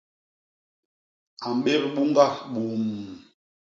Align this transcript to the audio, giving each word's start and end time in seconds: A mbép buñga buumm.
A 1.45 1.47
mbép 1.57 1.81
buñga 1.93 2.25
buumm. 2.51 2.85